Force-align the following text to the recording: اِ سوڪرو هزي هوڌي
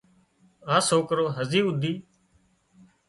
اِ 0.75 0.77
سوڪرو 0.87 1.25
هزي 1.37 1.59
هوڌي 1.65 1.93